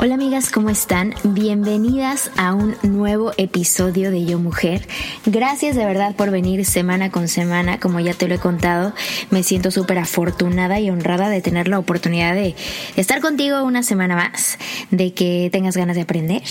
[0.00, 1.12] Hola amigas, ¿cómo están?
[1.24, 4.86] Bienvenidas a un nuevo episodio de Yo Mujer.
[5.26, 8.92] Gracias de verdad por venir semana con semana, como ya te lo he contado.
[9.30, 12.54] Me siento súper afortunada y honrada de tener la oportunidad de
[12.94, 14.56] estar contigo una semana más,
[14.92, 16.42] de que tengas ganas de aprender.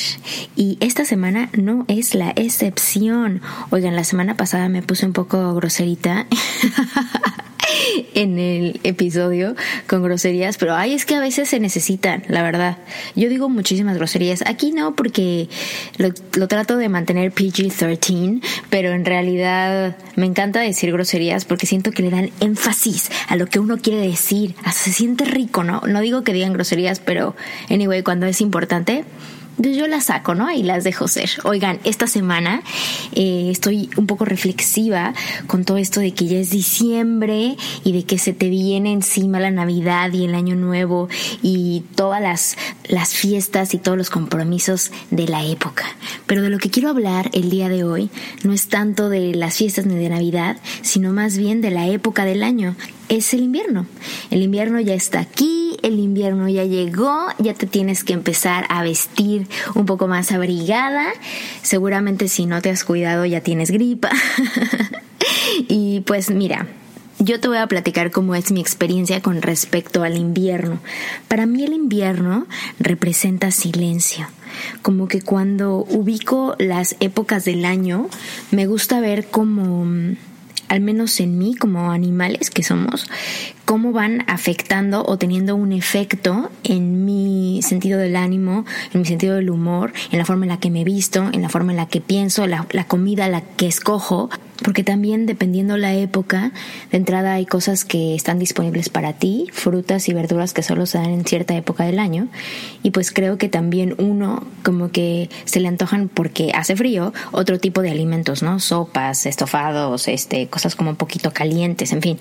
[0.58, 3.42] Y esta semana no es la excepción.
[3.70, 6.28] Oigan, la semana pasada me puse un poco groserita.
[8.14, 9.56] en el episodio
[9.88, 12.78] con groserías, pero ay, es que a veces se necesitan, la verdad.
[13.16, 14.44] Yo digo muchísimas groserías.
[14.46, 15.50] Aquí no, porque
[15.98, 22.04] lo, trato de mantener PG-13, pero en realidad me encanta decir groserías porque siento que
[22.04, 24.56] le dan énfasis a lo que uno quiere decir.
[24.74, 25.82] Se siente rico, ¿no?
[25.82, 27.36] No digo que digan groserías, pero
[27.70, 29.04] anyway, cuando es importante,
[29.58, 30.52] yo las saco, ¿no?
[30.52, 31.30] Y las dejo ser.
[31.44, 32.62] Oigan, esta semana
[33.14, 35.14] eh, estoy un poco reflexiva
[35.48, 39.40] con todo esto de que ya es diciembre y de que se te viene encima
[39.40, 41.10] la Navidad y el Año Nuevo
[41.42, 45.86] y todas las, las fiestas y todos los compromisos de la época.
[46.26, 48.10] Pero de lo que quiero hablar el día de hoy
[48.44, 52.26] no es tanto de las fiestas ni de Navidad, sino más bien de la época
[52.26, 52.76] del año.
[53.10, 53.86] Es el invierno.
[54.32, 55.58] El invierno ya está aquí
[55.88, 61.08] el invierno ya llegó, ya te tienes que empezar a vestir un poco más abrigada.
[61.62, 64.10] Seguramente si no te has cuidado ya tienes gripa.
[65.68, 66.68] y pues mira,
[67.20, 70.80] yo te voy a platicar cómo es mi experiencia con respecto al invierno.
[71.28, 72.48] Para mí el invierno
[72.80, 74.28] representa silencio.
[74.82, 78.10] Como que cuando ubico las épocas del año,
[78.52, 79.86] me gusta ver como
[80.68, 83.08] al menos en mí como animales que somos,
[83.68, 88.64] cómo van afectando o teniendo un efecto en mi sentido del ánimo,
[88.94, 91.50] en mi sentido del humor, en la forma en la que me visto, en la
[91.50, 94.30] forma en la que pienso, la, la comida la que escojo,
[94.64, 96.52] porque también dependiendo la época,
[96.92, 100.98] de entrada hay cosas que están disponibles para ti, frutas y verduras que solo se
[100.98, 102.30] dan en cierta época del año,
[102.84, 107.60] y pues creo que también uno como que se le antojan porque hace frío otro
[107.60, 108.60] tipo de alimentos, ¿no?
[108.60, 112.18] Sopas, estofados, este, cosas como un poquito calientes, en fin.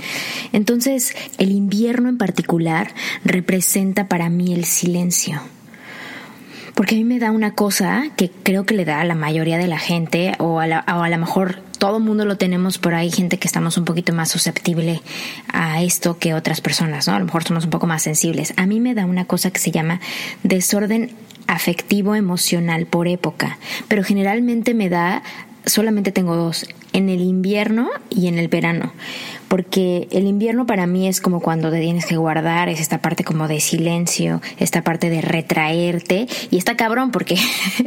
[0.52, 5.40] Entonces, el invierno en particular representa para mí el silencio
[6.76, 9.56] porque a mí me da una cosa que creo que le da a la mayoría
[9.56, 13.10] de la gente o a, o a lo mejor todo mundo lo tenemos, pero hay
[13.10, 15.00] gente que estamos un poquito más susceptible
[15.50, 17.14] a esto que otras personas, ¿no?
[17.14, 18.52] A lo mejor somos un poco más sensibles.
[18.58, 20.00] A mí me da una cosa que se llama
[20.42, 21.12] desorden
[21.46, 23.58] afectivo emocional por época,
[23.88, 25.22] pero generalmente me da
[25.64, 28.92] solamente tengo dos, en el invierno y en el verano
[29.48, 33.24] porque el invierno para mí es como cuando te tienes que guardar, es esta parte
[33.24, 37.36] como de silencio, esta parte de retraerte y está cabrón porque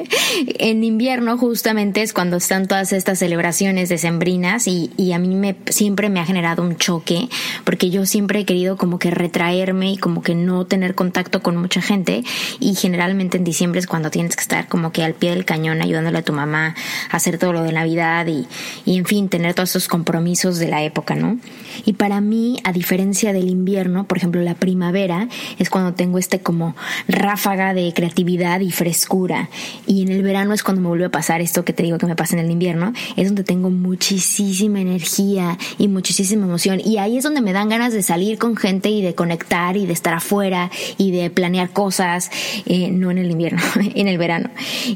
[0.60, 5.56] en invierno justamente es cuando están todas estas celebraciones decembrinas y, y a mí me
[5.68, 7.28] siempre me ha generado un choque
[7.64, 11.58] porque yo siempre he querido como que retraerme y como que no tener contacto con
[11.58, 12.24] mucha gente
[12.60, 15.82] y generalmente en diciembre es cuando tienes que estar como que al pie del cañón
[15.82, 16.76] ayudándole a tu mamá
[17.10, 18.48] a hacer todo lo de Navidad y,
[18.86, 21.38] y en fin tener todos esos compromisos de la época, ¿no?
[21.86, 25.28] Y para mí, a diferencia del invierno, por ejemplo, la primavera
[25.58, 26.76] es cuando tengo este como
[27.08, 29.50] ráfaga de creatividad y frescura.
[29.88, 32.06] Y en el verano es cuando me vuelve a pasar esto que te digo que
[32.06, 36.82] me pasa en el invierno, es donde tengo muchísima energía y muchísima emoción.
[36.84, 39.86] Y ahí es donde me dan ganas de salir con gente y de conectar y
[39.86, 42.30] de estar afuera y de planear cosas,
[42.66, 43.62] eh, no en el invierno,
[43.96, 44.50] en el verano.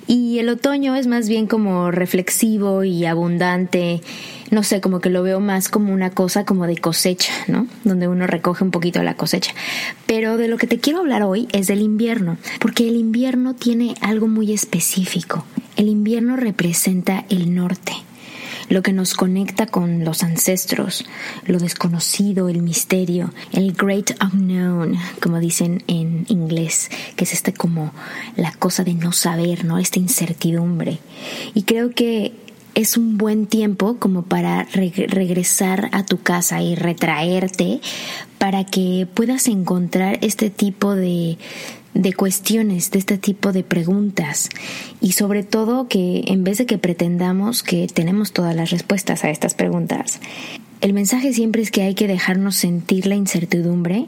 [0.07, 4.01] Y el otoño es más bien como reflexivo y abundante
[4.51, 7.67] no sé, como que lo veo más como una cosa como de cosecha, ¿no?
[7.83, 9.53] Donde uno recoge un poquito la cosecha.
[10.05, 13.95] Pero de lo que te quiero hablar hoy es del invierno, porque el invierno tiene
[14.01, 15.45] algo muy específico.
[15.75, 17.93] El invierno representa el norte.
[18.69, 21.05] lo que nos conecta con los ancestros,
[21.45, 27.93] lo desconocido, el misterio, el great unknown, como dicen en inglés, que es este como
[28.35, 29.77] la cosa de no saber, ¿no?
[29.77, 30.99] Esta incertidumbre.
[31.53, 32.33] Y creo que
[32.75, 37.81] es un buen tiempo como para regresar a tu casa y retraerte
[38.37, 41.37] para que puedas encontrar este tipo de,
[41.93, 44.49] de cuestiones, de este tipo de preguntas.
[45.01, 49.29] Y sobre todo que en vez de que pretendamos que tenemos todas las respuestas a
[49.29, 50.19] estas preguntas,
[50.81, 54.07] el mensaje siempre es que hay que dejarnos sentir la incertidumbre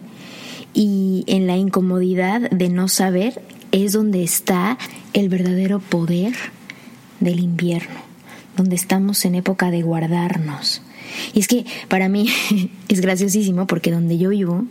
[0.73, 3.41] y en la incomodidad de no saber
[3.71, 4.77] es donde está
[5.13, 6.33] el verdadero poder
[7.19, 8.05] del invierno
[8.56, 10.81] donde estamos en época de guardarnos.
[11.34, 12.30] Y es que para mí
[12.88, 14.66] es graciosísimo porque donde yo vivo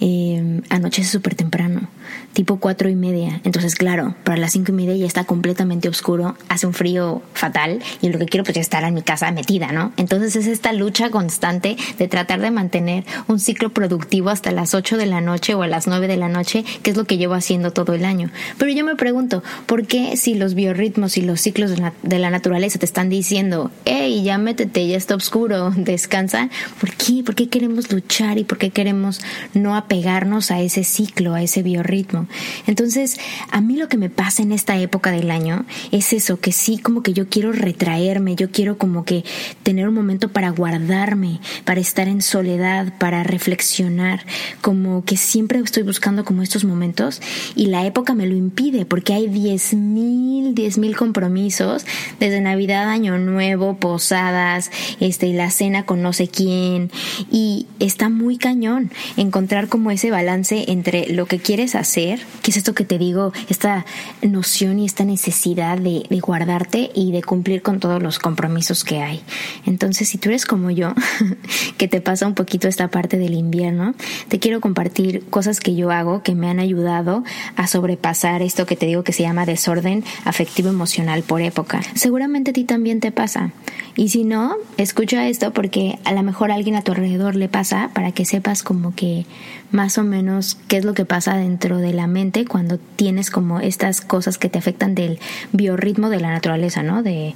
[0.00, 1.88] eh, anochece súper temprano
[2.36, 3.40] tipo cuatro y media.
[3.44, 7.82] Entonces, claro, para las cinco y media ya está completamente oscuro, hace un frío fatal
[8.02, 9.92] y lo que quiero pues es estar en mi casa metida, ¿no?
[9.96, 14.98] Entonces es esta lucha constante de tratar de mantener un ciclo productivo hasta las ocho
[14.98, 17.32] de la noche o a las nueve de la noche, que es lo que llevo
[17.32, 18.30] haciendo todo el año.
[18.58, 21.72] Pero yo me pregunto, ¿por qué si los biorritmos y los ciclos
[22.02, 26.50] de la naturaleza te están diciendo, hey, ya métete, ya está oscuro, descansa?
[26.80, 27.22] ¿Por qué?
[27.24, 29.22] ¿Por qué queremos luchar y por qué queremos
[29.54, 32.26] no apegarnos a ese ciclo, a ese biorritmo?
[32.66, 33.18] Entonces,
[33.50, 36.78] a mí lo que me pasa en esta época del año es eso, que sí,
[36.78, 39.24] como que yo quiero retraerme, yo quiero como que
[39.62, 44.26] tener un momento para guardarme, para estar en soledad, para reflexionar,
[44.60, 47.20] como que siempre estoy buscando como estos momentos
[47.54, 51.86] y la época me lo impide porque hay diez mil, diez mil compromisos
[52.18, 56.90] desde Navidad, Año Nuevo, posadas, este, y la cena con no sé quién
[57.30, 62.56] y está muy cañón encontrar como ese balance entre lo que quieres hacer ¿Qué es
[62.56, 63.32] esto que te digo?
[63.48, 63.84] Esta
[64.22, 69.20] noción y esta necesidad de, guardarte y de cumplir con todos los compromisos que hay.
[69.66, 70.94] Entonces, si tú eres como yo,
[71.76, 73.94] que te pasa un poquito esta parte del invierno,
[74.28, 77.24] te quiero compartir cosas que yo hago que me han ayudado
[77.56, 81.80] a sobrepasar esto que te digo que se llama desorden afectivo emocional por época.
[81.94, 83.52] Seguramente a ti también te pasa.
[83.96, 87.48] Y si no, escucha esto porque a lo mejor a alguien a tu alrededor le
[87.48, 89.26] pasa para que sepas como que
[89.72, 93.60] más o menos qué es lo que pasa dentro de la mente cuando tienes como
[93.60, 95.18] estas cosas que te afectan del
[95.52, 97.02] biorritmo de la naturaleza, ¿no?
[97.02, 97.34] De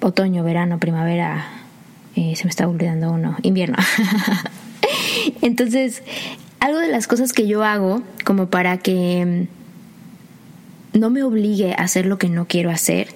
[0.00, 1.46] otoño, verano, primavera,
[2.16, 3.76] eh, se me está olvidando uno, invierno.
[5.42, 6.02] Entonces,
[6.60, 9.48] algo de las cosas que yo hago como para que
[10.94, 13.08] mm, no me obligue a hacer lo que no quiero hacer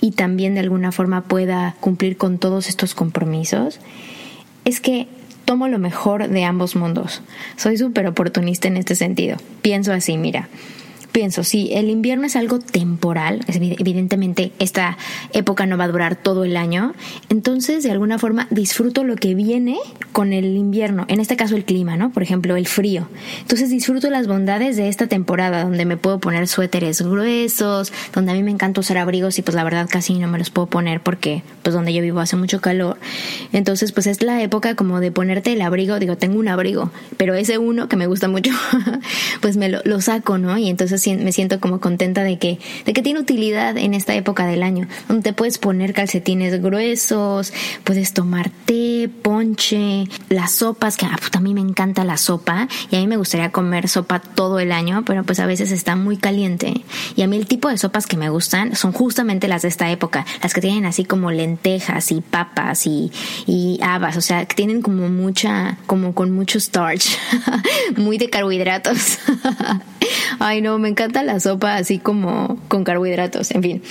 [0.00, 3.80] y también de alguna forma pueda cumplir con todos estos compromisos,
[4.64, 5.08] es que
[5.50, 7.22] tomo lo mejor de ambos mundos.
[7.56, 9.36] Soy súper oportunista en este sentido.
[9.62, 10.48] Pienso así, mira,
[11.12, 14.96] pienso, si el invierno es algo temporal, evidentemente esta
[15.32, 16.94] época no va a durar todo el año,
[17.28, 19.78] entonces de alguna forma disfruto lo que viene
[20.12, 22.10] con el invierno, en este caso el clima, ¿no?
[22.10, 23.08] Por ejemplo, el frío.
[23.40, 28.34] Entonces disfruto las bondades de esta temporada donde me puedo poner suéteres gruesos, donde a
[28.34, 31.00] mí me encanta usar abrigos y pues la verdad casi no me los puedo poner
[31.00, 32.98] porque pues donde yo vivo hace mucho calor.
[33.52, 37.34] Entonces pues es la época como de ponerte el abrigo, digo, tengo un abrigo, pero
[37.34, 38.52] ese uno que me gusta mucho,
[39.40, 40.56] pues me lo, lo saco, ¿no?
[40.58, 44.46] Y entonces me siento como contenta de que, de que tiene utilidad en esta época
[44.46, 47.52] del año, donde te puedes poner calcetines gruesos,
[47.84, 52.96] puedes tomar té, ponche, las sopas, que ah, a mí me encanta la sopa y
[52.96, 56.16] a mí me gustaría comer sopa todo el año, pero pues a veces está muy
[56.16, 56.84] caliente.
[57.16, 59.90] Y a mí el tipo de sopas que me gustan son justamente las de esta
[59.90, 63.10] época, las que tienen así como lentejas y papas y,
[63.46, 67.18] y habas, o sea, que tienen como mucha, como con mucho starch,
[67.96, 69.18] muy de carbohidratos.
[70.38, 73.82] Ay, no, me encanta la sopa así como con carbohidratos, en fin.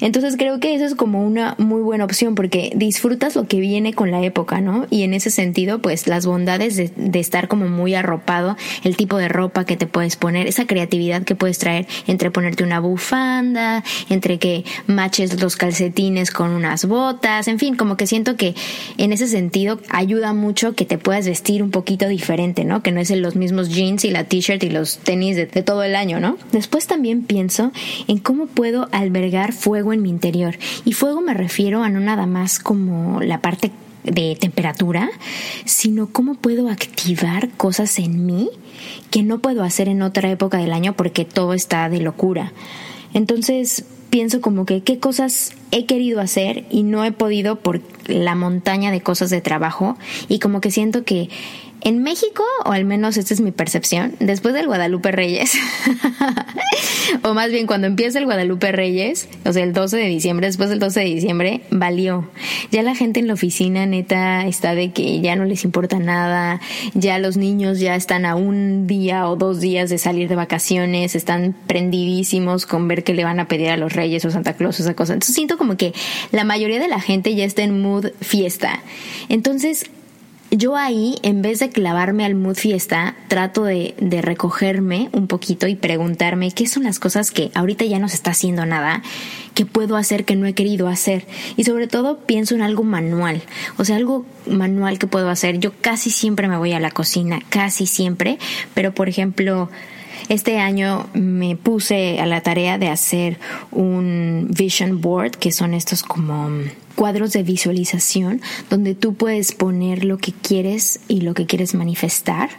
[0.00, 3.92] Entonces creo que eso es como una muy buena opción porque disfrutas lo que viene
[3.92, 4.86] con la época, ¿no?
[4.90, 9.16] Y en ese sentido, pues las bondades de, de estar como muy arropado, el tipo
[9.16, 13.82] de ropa que te puedes poner, esa creatividad que puedes traer entre ponerte una bufanda,
[14.08, 18.54] entre que maches los calcetines con unas botas, en fin, como que siento que
[18.98, 22.82] en ese sentido ayuda mucho que te puedas vestir un poquito diferente, ¿no?
[22.82, 25.62] Que no es en los mismos jeans y la t-shirt y los tenis de, de
[25.62, 26.36] todo el año, ¿no?
[26.52, 27.72] Después también pienso
[28.08, 30.58] en cómo puedo albergar fuego en mi interior.
[30.84, 33.72] Y fuego me refiero a no nada más como la parte
[34.04, 35.08] de temperatura,
[35.64, 38.50] sino cómo puedo activar cosas en mí
[39.10, 42.52] que no puedo hacer en otra época del año porque todo está de locura.
[43.14, 48.34] Entonces pienso como que qué cosas he querido hacer y no he podido por la
[48.34, 49.96] montaña de cosas de trabajo
[50.28, 51.30] y como que siento que
[51.86, 55.52] En México, o al menos esta es mi percepción, después del Guadalupe Reyes,
[57.22, 60.68] o más bien cuando empieza el Guadalupe Reyes, o sea, el 12 de diciembre, después
[60.68, 62.28] del 12 de diciembre, valió.
[62.72, 66.60] Ya la gente en la oficina neta está de que ya no les importa nada,
[66.94, 71.14] ya los niños ya están a un día o dos días de salir de vacaciones,
[71.14, 74.80] están prendidísimos con ver qué le van a pedir a los Reyes o Santa Claus,
[74.80, 75.12] o esa cosa.
[75.12, 75.92] Entonces siento como que
[76.32, 78.82] la mayoría de la gente ya está en mood fiesta.
[79.28, 79.88] Entonces,
[80.50, 85.66] yo ahí, en vez de clavarme al mood fiesta, trato de, de, recogerme un poquito
[85.66, 89.02] y preguntarme qué son las cosas que ahorita ya no se está haciendo nada,
[89.54, 91.26] que puedo hacer que no he querido hacer.
[91.56, 93.42] Y sobre todo pienso en algo manual,
[93.76, 95.58] o sea, algo manual que puedo hacer.
[95.58, 98.38] Yo casi siempre me voy a la cocina, casi siempre,
[98.74, 99.68] pero por ejemplo,
[100.28, 103.38] este año me puse a la tarea de hacer
[103.70, 106.50] un vision board, que son estos como
[106.96, 112.50] cuadros de visualización donde tú puedes poner lo que quieres y lo que quieres manifestar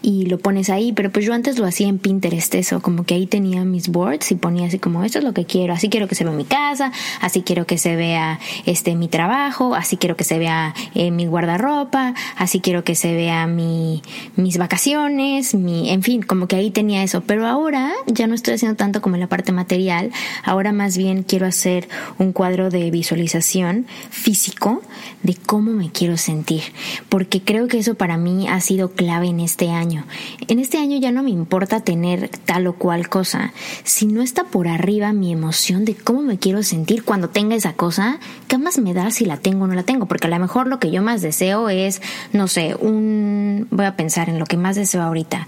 [0.00, 3.14] y lo pones ahí, pero pues yo antes lo hacía en Pinterest eso, como que
[3.14, 6.08] ahí tenía mis boards y ponía así como esto es lo que quiero, así quiero
[6.08, 10.16] que se vea mi casa, así quiero que se vea este mi trabajo, así quiero
[10.16, 14.02] que se vea eh, mi guardarropa, así quiero que se vea mi
[14.36, 18.54] mis vacaciones, mi en fin, como que ahí tenía eso, pero ahora ya no estoy
[18.54, 20.12] haciendo tanto como en la parte material,
[20.44, 23.79] ahora más bien quiero hacer un cuadro de visualización
[24.10, 24.82] físico
[25.22, 26.62] de cómo me quiero sentir,
[27.08, 30.04] porque creo que eso para mí ha sido clave en este año.
[30.48, 33.52] En este año ya no me importa tener tal o cual cosa,
[33.84, 37.74] si no está por arriba mi emoción de cómo me quiero sentir cuando tenga esa
[37.74, 38.18] cosa,
[38.48, 40.06] ¿qué más me da si la tengo o no la tengo?
[40.06, 42.00] Porque a lo mejor lo que yo más deseo es,
[42.32, 45.46] no sé, un, voy a pensar en lo que más deseo ahorita,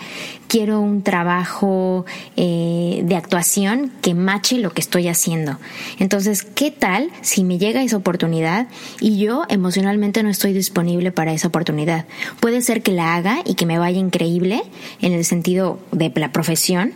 [0.53, 2.05] quiero un trabajo
[2.37, 5.57] eh, de actuación que mache lo que estoy haciendo.
[5.99, 8.67] Entonces, ¿qué tal si me llega esa oportunidad
[9.01, 12.05] y yo emocionalmente no estoy disponible para esa oportunidad?
[12.39, 14.63] Puede ser que la haga y que me vaya increíble
[15.01, 16.93] en el sentido de la profesión,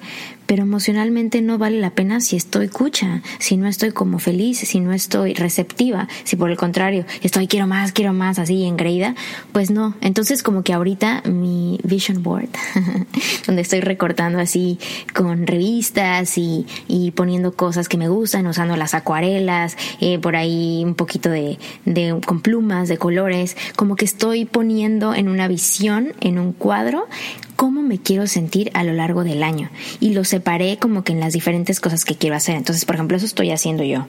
[0.47, 4.81] pero emocionalmente no vale la pena si estoy cucha, si no estoy como feliz, si
[4.81, 9.15] no estoy receptiva, si por el contrario estoy quiero más, quiero más, así engreída,
[9.53, 9.95] pues no.
[10.01, 12.49] Entonces como que ahorita mi vision board,
[13.47, 14.79] donde estoy recortando así
[15.15, 20.83] con revistas y, y, poniendo cosas que me gustan, usando las acuarelas, eh, por ahí
[20.85, 26.13] un poquito de, de con plumas, de colores, como que estoy poniendo en una visión,
[26.21, 27.07] en un cuadro,
[27.57, 31.21] cómo me quiero sentir a lo largo del año y lo separé como que en
[31.21, 32.55] las diferentes cosas que quiero hacer.
[32.55, 34.07] Entonces, por ejemplo, eso estoy haciendo yo.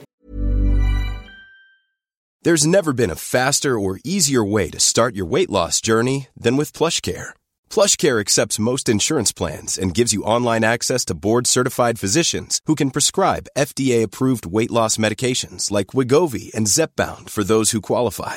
[2.42, 6.56] There's never been a faster or easier way to start your weight loss journey than
[6.56, 7.34] with PlushCare.
[7.68, 12.92] PlushCare accepts most insurance plans and gives you online access to board-certified physicians who can
[12.92, 18.36] prescribe FDA-approved weight loss medications like Wigovi and Zepbound for those who qualify.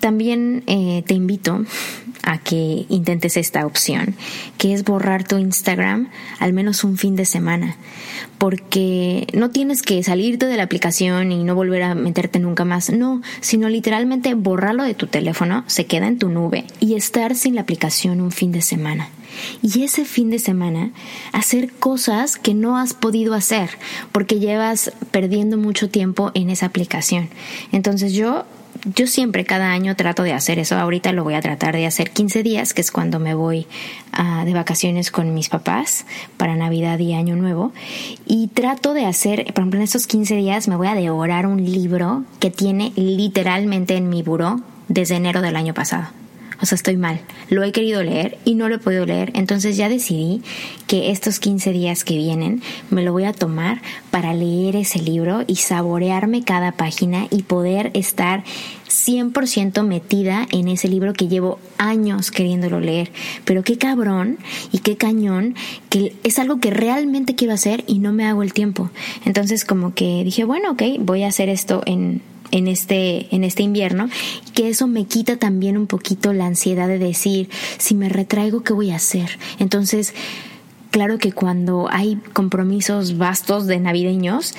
[0.00, 1.64] También eh, te invito
[2.22, 4.14] a que intentes esta opción,
[4.58, 6.08] que es borrar tu Instagram
[6.40, 7.76] al menos un fin de semana,
[8.38, 12.90] porque no tienes que salirte de la aplicación y no volver a meterte nunca más,
[12.90, 17.54] no, sino literalmente borrarlo de tu teléfono, se queda en tu nube y estar sin
[17.54, 19.08] la aplicación un fin de semana.
[19.62, 20.90] Y ese fin de semana
[21.32, 23.70] hacer cosas que no has podido hacer
[24.10, 27.28] porque llevas perdiendo mucho tiempo en esa aplicación.
[27.70, 28.46] Entonces yo
[28.94, 30.76] yo siempre cada año trato de hacer eso.
[30.76, 33.66] Ahorita lo voy a tratar de hacer 15 días, que es cuando me voy
[34.18, 36.06] uh, de vacaciones con mis papás
[36.36, 37.72] para Navidad y Año Nuevo.
[38.26, 41.64] Y trato de hacer, por ejemplo, en estos 15 días me voy a devorar un
[41.64, 46.08] libro que tiene literalmente en mi buró desde enero del año pasado.
[46.60, 47.20] O sea, estoy mal.
[47.50, 49.30] Lo he querido leer y no lo he podido leer.
[49.34, 50.42] Entonces ya decidí
[50.86, 55.44] que estos 15 días que vienen me lo voy a tomar para leer ese libro
[55.46, 58.44] y saborearme cada página y poder estar
[58.88, 63.10] 100% metida en ese libro que llevo años queriéndolo leer.
[63.44, 64.38] Pero qué cabrón
[64.72, 65.54] y qué cañón
[65.90, 68.90] que es algo que realmente quiero hacer y no me hago el tiempo.
[69.24, 73.62] Entonces como que dije, bueno, ok, voy a hacer esto en en este, en este
[73.62, 74.08] invierno,
[74.54, 77.48] que eso me quita también un poquito la ansiedad de decir,
[77.78, 79.38] si me retraigo, ¿qué voy a hacer?
[79.58, 80.14] Entonces,
[80.90, 84.54] claro que cuando hay compromisos vastos de navideños,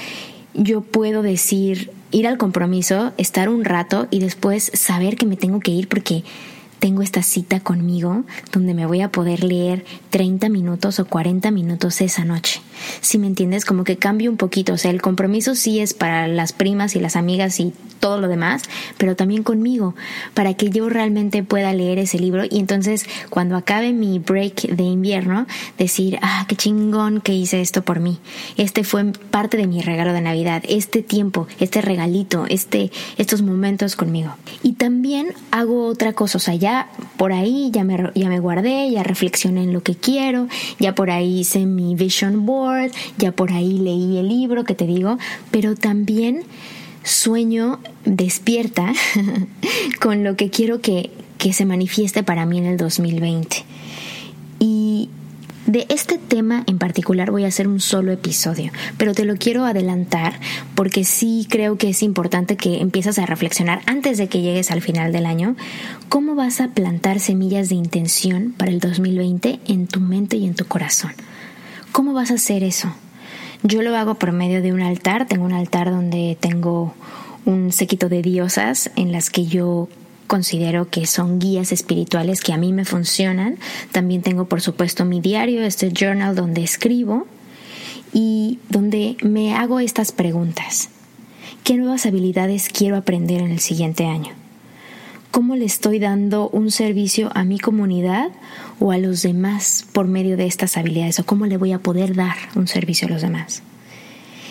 [0.54, 5.60] yo puedo decir, ir al compromiso, estar un rato y después saber que me tengo
[5.60, 6.24] que ir porque
[6.80, 12.02] tengo esta cita conmigo donde me voy a poder leer 30 minutos o 40 minutos
[12.02, 12.62] esa noche.
[13.02, 14.74] Si me entiendes, como que cambio un poquito.
[14.74, 18.28] O sea, el compromiso sí es para las primas y las amigas y todo lo
[18.28, 18.64] demás,
[18.98, 19.96] pero también conmigo,
[20.34, 24.84] para que yo realmente pueda leer ese libro y entonces cuando acabe mi break de
[24.84, 28.20] invierno, decir, ah, qué chingón que hice esto por mí.
[28.56, 33.96] Este fue parte de mi regalo de Navidad, este tiempo, este regalito, este, estos momentos
[33.96, 34.36] conmigo.
[34.64, 36.67] Y también hago otra cosa, o sea, ya
[37.18, 40.48] por ahí ya me, ya me guardé, ya reflexioné en lo que quiero,
[40.80, 44.86] ya por ahí hice mi vision board, ya por ahí leí el libro que te
[44.86, 45.18] digo,
[45.52, 46.44] pero también
[47.04, 48.94] sueño despierta
[50.02, 53.67] con lo que quiero que, que se manifieste para mí en el 2020.
[55.68, 59.66] De este tema en particular voy a hacer un solo episodio, pero te lo quiero
[59.66, 60.40] adelantar
[60.76, 64.82] porque sí creo que es importante que empieces a reflexionar antes de que llegues al
[64.82, 65.58] final del año
[66.08, 70.56] cómo vas a plantar semillas de intención para el 2020 en tu mente y en
[70.56, 71.12] tu corazón.
[71.92, 72.94] ¿Cómo vas a hacer eso?
[73.62, 76.94] Yo lo hago por medio de un altar, tengo un altar donde tengo
[77.44, 79.90] un séquito de diosas en las que yo
[80.28, 83.58] considero que son guías espirituales que a mí me funcionan.
[83.92, 87.26] También tengo, por supuesto, mi diario, este journal donde escribo
[88.14, 90.90] y donde me hago estas preguntas.
[91.64, 94.34] ¿Qué nuevas habilidades quiero aprender en el siguiente año?
[95.32, 98.30] ¿Cómo le estoy dando un servicio a mi comunidad
[98.80, 101.20] o a los demás por medio de estas habilidades?
[101.20, 103.64] ¿O cómo le voy a poder dar un servicio a los demás?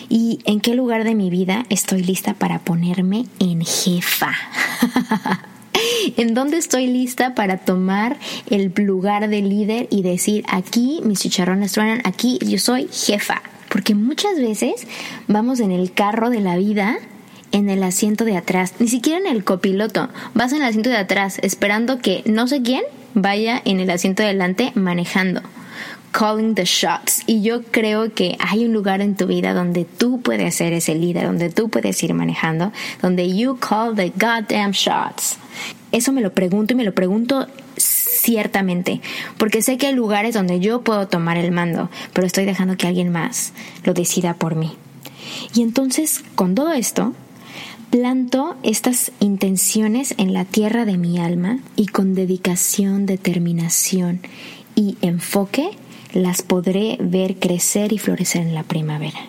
[0.09, 4.31] ¿Y en qué lugar de mi vida estoy lista para ponerme en jefa?
[6.17, 8.17] ¿En dónde estoy lista para tomar
[8.49, 13.41] el lugar de líder y decir, aquí mis chicharrones truenan, aquí yo soy jefa?
[13.69, 14.87] Porque muchas veces
[15.27, 16.97] vamos en el carro de la vida
[17.51, 20.97] en el asiento de atrás, ni siquiera en el copiloto, vas en el asiento de
[20.97, 25.41] atrás esperando que no sé quién vaya en el asiento de delante manejando
[26.11, 27.21] calling the shots.
[27.27, 30.95] Y yo creo que hay un lugar en tu vida donde tú puedes ser ese
[30.95, 35.37] líder, donde tú puedes ir manejando, donde you call the goddamn shots.
[35.91, 39.01] Eso me lo pregunto y me lo pregunto ciertamente,
[39.37, 42.87] porque sé que hay lugares donde yo puedo tomar el mando, pero estoy dejando que
[42.87, 43.53] alguien más
[43.83, 44.73] lo decida por mí.
[45.53, 47.13] Y entonces, con todo esto,
[47.89, 54.19] planto estas intenciones en la tierra de mi alma y con dedicación, determinación
[54.75, 55.71] y enfoque
[56.13, 59.19] las podré ver crecer y florecer en la primavera.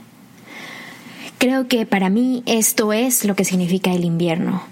[1.38, 4.62] Creo que para mí esto es lo que significa el invierno.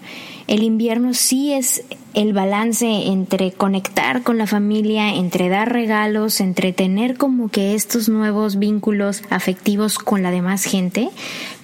[0.47, 1.83] El invierno sí es
[2.15, 8.09] el balance entre conectar con la familia, entre dar regalos, entre tener como que estos
[8.09, 11.11] nuevos vínculos afectivos con la demás gente,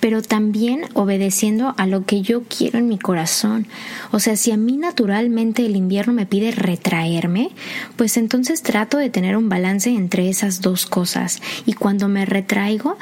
[0.02, 3.68] pero también obedeciendo a lo que yo quiero en mi corazón.
[4.10, 7.50] O sea, si a mí naturalmente el invierno me pide retraerme,
[7.94, 11.40] pues entonces trato de tener un balance entre esas dos cosas.
[11.66, 12.96] Y cuando me retraigo,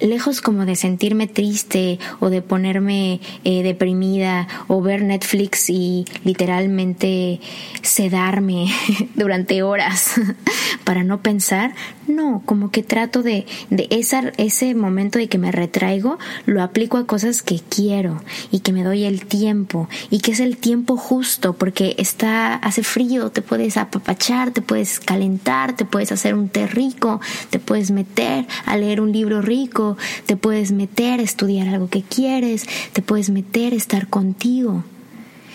[0.00, 7.40] lejos como de sentirme triste o de ponerme eh, deprimida o ver Netflix y literalmente
[7.82, 8.66] sedarme
[9.14, 10.14] durante horas
[10.84, 11.74] para no pensar,
[12.06, 13.46] no, como que trato de,
[13.90, 18.82] ese momento de que me retraigo, lo aplico a cosas que quiero y que me
[18.82, 23.76] doy el tiempo y que es el tiempo justo porque está, hace frío, te puedes
[23.76, 29.00] apapachar, te puedes calentar, te puedes hacer un té rico, te puedes meter a leer
[29.00, 33.76] un libro rico, te puedes meter a estudiar algo que quieres, te puedes meter a
[33.76, 34.84] estar contigo.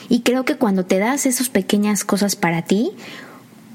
[0.09, 2.93] Y creo que cuando te das esas pequeñas cosas para ti,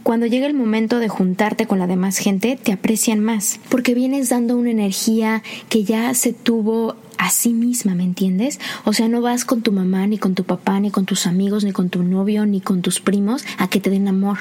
[0.05, 4.29] cuando llega el momento de juntarte con la demás gente, te aprecian más, porque vienes
[4.29, 8.61] dando una energía que ya se tuvo a sí misma, ¿me entiendes?
[8.85, 11.65] O sea, no vas con tu mamá, ni con tu papá, ni con tus amigos,
[11.65, 14.39] ni con tu novio, ni con tus primos a que te den amor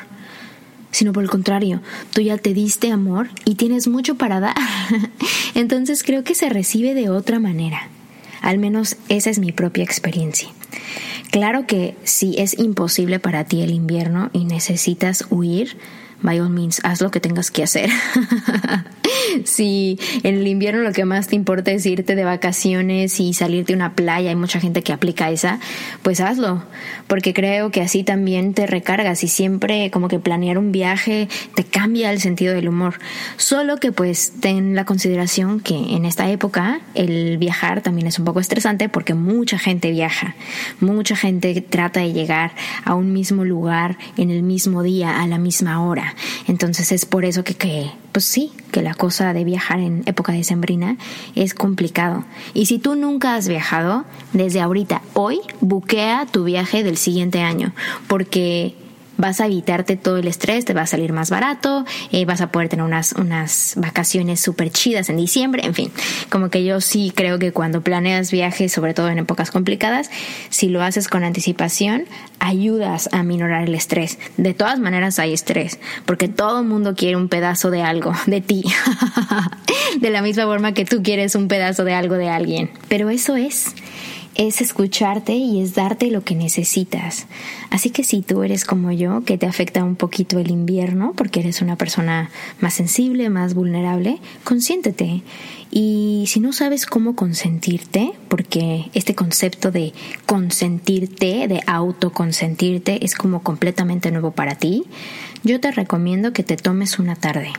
[0.92, 1.82] sino por el contrario,
[2.14, 4.56] tú ya te diste amor y tienes mucho para dar.
[5.56, 7.90] Entonces creo que se recibe de otra manera.
[8.44, 10.50] Al menos esa es mi propia experiencia.
[11.32, 15.78] Claro que si es imposible para ti el invierno y necesitas huir,
[16.24, 17.90] by all means, haz lo que tengas que hacer.
[19.46, 23.74] si en el invierno lo que más te importa es irte de vacaciones y salirte
[23.74, 25.60] a una playa, hay mucha gente que aplica esa,
[26.02, 26.64] pues hazlo,
[27.08, 31.64] porque creo que así también te recargas y siempre como que planear un viaje te
[31.64, 33.00] cambia el sentido del humor.
[33.38, 38.26] Solo que pues ten la consideración que en esta época el viajar también es un
[38.26, 40.36] poco estresante porque mucha gente viaja,
[40.80, 42.52] mucha gente trata de llegar
[42.86, 46.13] a un mismo lugar en el mismo día, a la misma hora.
[46.48, 50.34] Entonces es por eso que, que pues sí, que la cosa de viajar en época
[50.34, 50.98] de sembrina
[51.36, 52.26] es complicado.
[52.54, 57.74] Y si tú nunca has viajado, desde ahorita, hoy, buquea tu viaje del siguiente año,
[58.08, 58.76] porque
[59.18, 62.52] vas a evitarte todo el estrés, te va a salir más barato, eh, vas a
[62.52, 65.92] poder tener unas, unas vacaciones súper chidas en diciembre, en fin,
[66.30, 70.10] como que yo sí creo que cuando planeas viajes, sobre todo en épocas complicadas,
[70.50, 72.06] si lo haces con anticipación,
[72.40, 74.20] ayudas a minorar el estrés.
[74.38, 78.42] De todas maneras hay estrés, porque todo el mundo quiere un pedazo de algo, de
[78.42, 78.64] ti,
[80.00, 82.72] de la misma forma que tú quieres un pedazo de algo de alguien.
[82.88, 83.74] Pero eso es
[84.36, 87.28] es escucharte y es darte lo que necesitas.
[87.70, 91.42] Así que si tú eres como yo, que te afecta un poquito el invierno porque
[91.42, 95.22] eres una persona más sensible, más vulnerable, consiéntete.
[95.72, 99.94] Y si no sabes cómo consentirte, porque este concepto de
[100.26, 104.84] consentirte, de autoconsentirte, es como completamente nuevo para ti,
[105.44, 107.52] yo te recomiendo que te tomes una tarde.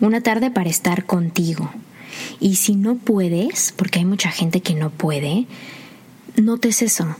[0.00, 1.70] Una tarde para estar contigo.
[2.40, 5.46] Y si no puedes, porque hay mucha gente que no puede,
[6.42, 7.16] notes eso.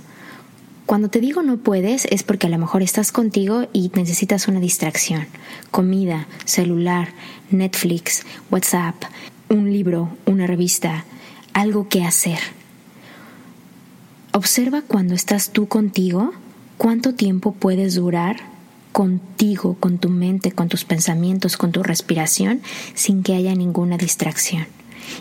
[0.87, 4.61] Cuando te digo no puedes es porque a lo mejor estás contigo y necesitas una
[4.61, 5.27] distracción.
[5.71, 7.09] Comida, celular,
[7.51, 8.95] Netflix, WhatsApp,
[9.49, 11.05] un libro, una revista,
[11.53, 12.39] algo que hacer.
[14.33, 16.33] Observa cuando estás tú contigo,
[16.77, 18.37] cuánto tiempo puedes durar
[18.93, 22.63] contigo, con tu mente, con tus pensamientos, con tu respiración,
[22.95, 24.67] sin que haya ninguna distracción.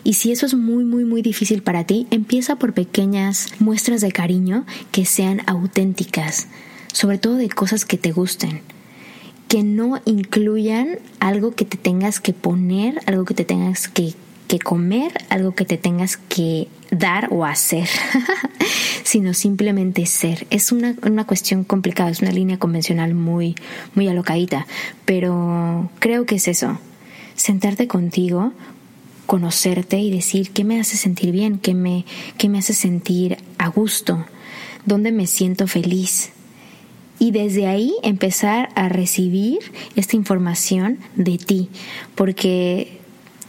[0.04, 4.12] Y si eso es muy, muy, muy difícil para ti, empieza por pequeñas muestras de
[4.12, 6.48] cariño que sean auténticas,
[6.94, 8.62] sobre todo de cosas que te gusten,
[9.48, 14.14] que no incluyan algo que te tengas que poner, algo que te tengas que,
[14.64, 17.90] comer, algo que te tengas que dar o hacer,
[19.04, 20.48] sino simplemente ser.
[20.50, 23.56] Es una, una, cuestión complicada, es una línea convencional muy,
[23.96, 24.66] muy alocadita,
[25.04, 26.80] pero creo que es eso.
[27.36, 28.54] Sentarte contigo,
[29.26, 32.06] conocerte y decir qué me hace sentir bien, qué me,
[32.38, 34.26] qué me hace sentir a gusto,
[34.86, 36.32] dónde me siento feliz.
[37.18, 39.60] Y desde ahí empezar a recibir
[39.96, 41.70] esta información de ti,
[42.14, 43.00] porque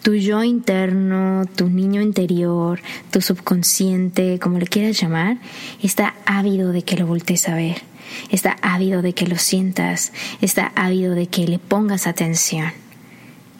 [0.02, 5.38] tu yo interno, tu niño interior, tu subconsciente, como le quieras llamar,
[5.82, 7.82] está ávido de que lo voltees a ver,
[8.30, 12.85] está ávido de que lo sientas, está ávido de que le pongas atención.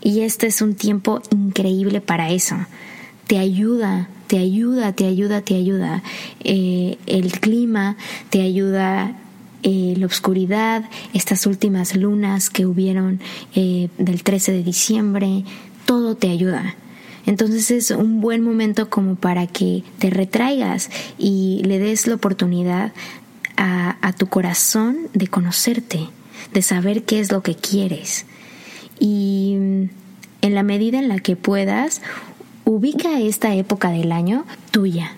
[0.07, 2.55] Y este es un tiempo increíble para eso.
[3.27, 6.05] Te ayuda, te ayuda, te ayuda, te ayuda.
[6.45, 7.97] Eh, el clima
[8.31, 9.17] te ayuda
[9.65, 13.19] eh, la oscuridad, estas últimas lunas que hubieron
[13.57, 15.43] eh, del 13 de diciembre,
[15.87, 16.77] todo te ayuda.
[17.27, 20.89] Entonces es un buen momento como para que te retraigas
[21.19, 22.93] y le des la oportunidad
[23.57, 25.99] a tu corazón de conocerte,
[26.53, 28.25] de saber qué es lo que quieres
[28.99, 29.55] y
[30.43, 32.03] en la medida en la que puedas,
[32.65, 35.13] ubica esta época del año tuya.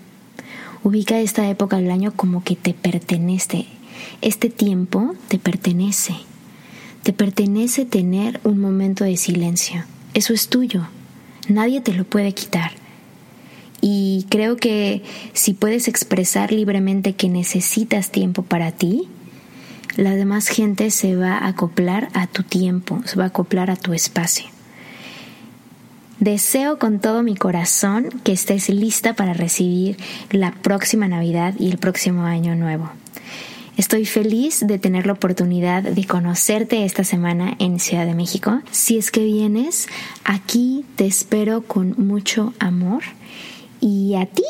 [0.84, 3.66] Ubica esta época del año como que te pertenece.
[4.22, 6.14] Este tiempo te pertenece.
[7.02, 9.84] Te pertenece tener un momento de silencio.
[10.14, 10.88] Eso es tuyo.
[11.48, 12.72] Nadie te lo puede quitar.
[13.80, 19.08] Y creo que si puedes expresar libremente que necesitas tiempo para ti,
[19.98, 23.74] la demás gente se va a acoplar a tu tiempo, se va a acoplar a
[23.74, 24.46] tu espacio.
[26.20, 29.96] Deseo con todo mi corazón que estés lista para recibir
[30.30, 32.88] la próxima Navidad y el próximo año nuevo.
[33.76, 38.60] Estoy feliz de tener la oportunidad de conocerte esta semana en Ciudad de México.
[38.70, 39.88] Si es que vienes,
[40.22, 43.02] aquí te espero con mucho amor.
[43.80, 44.44] Y a ti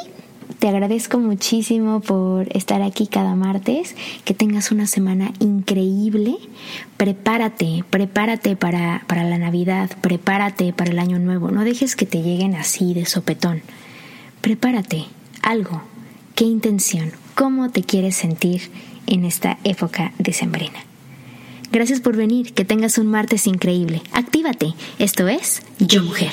[0.59, 3.95] te agradezco muchísimo por estar aquí cada martes.
[4.25, 6.37] Que tengas una semana increíble.
[6.97, 11.51] Prepárate, prepárate para, para la Navidad, prepárate para el Año Nuevo.
[11.51, 13.63] No dejes que te lleguen así de sopetón.
[14.41, 15.05] Prepárate,
[15.43, 15.83] algo.
[16.35, 17.13] ¿Qué intención?
[17.35, 18.71] ¿Cómo te quieres sentir
[19.07, 20.79] en esta época decembrina?
[21.71, 24.03] Gracias por venir, que tengas un martes increíble.
[24.13, 24.75] Actívate.
[24.99, 26.33] Esto es Yo Mujer.